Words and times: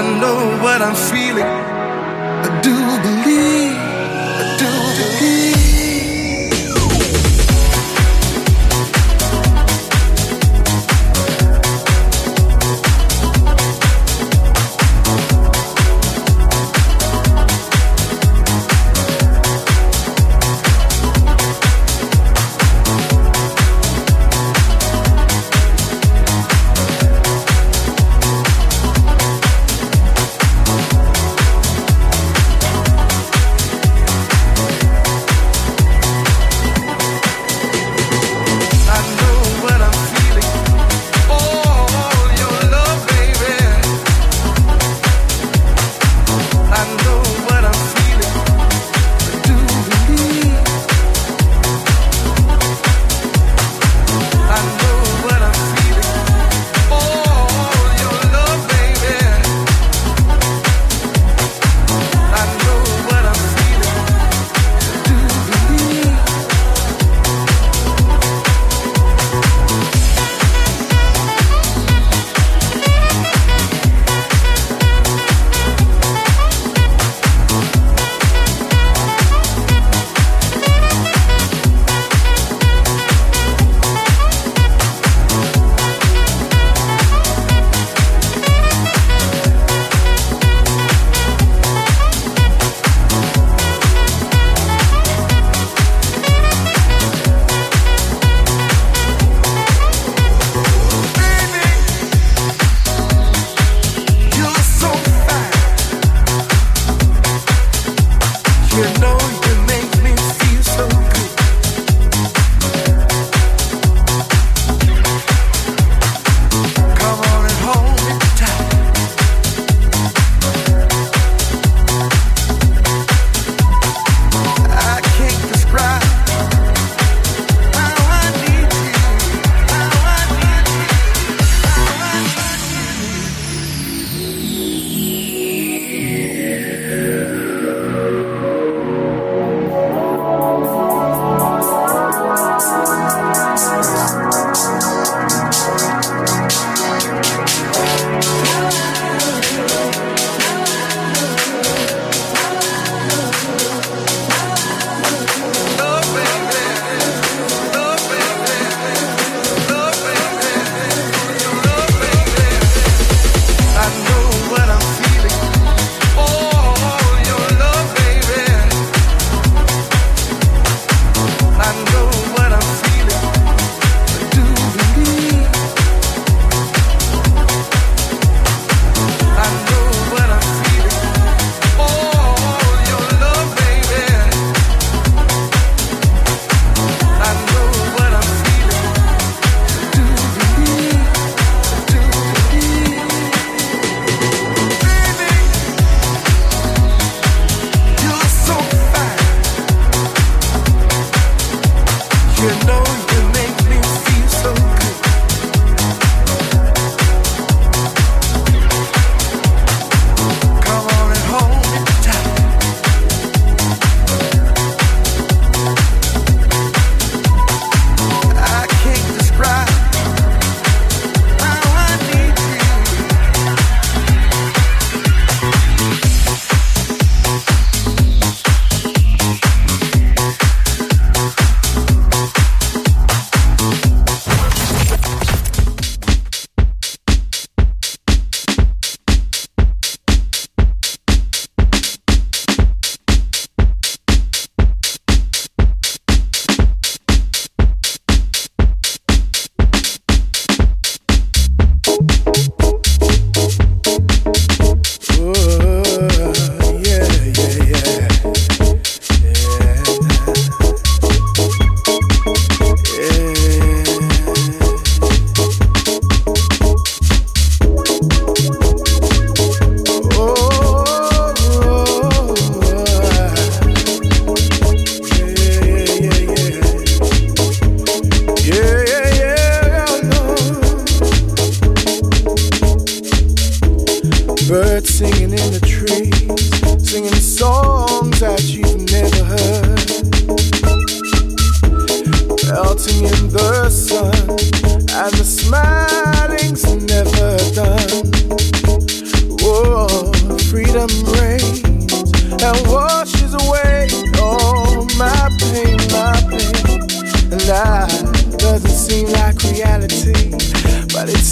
I 0.00 0.18
know 0.18 0.62
what 0.62 0.80
I'm 0.80 0.94
feeling. 0.94 1.44
I 1.44 2.60
do 2.62 2.72
believe. 3.02 3.19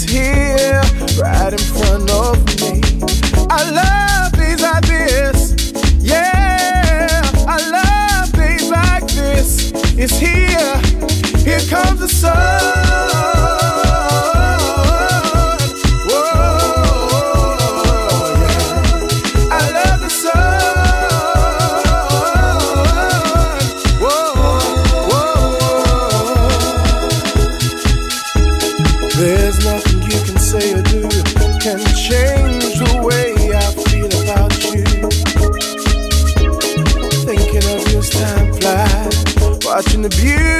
here, 0.08 0.80
right 1.20 1.52
in 1.52 1.58
front 1.58 2.10
of 2.10 2.36
me. 2.60 2.80
I 3.50 3.70
love 3.70 3.98
yeah. 6.00 7.20
I 7.46 7.58
love 7.70 8.30
things 8.30 8.70
like 8.70 9.06
this. 9.08 9.72
It's 9.96 10.18
here, 10.18 10.76
here 11.44 11.60
comes 11.68 12.00
the 12.00 12.08
sun. 12.08 13.07
the 40.10 40.16
beauty. 40.16 40.57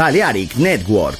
Balearic 0.00 0.56
Network. 0.56 1.19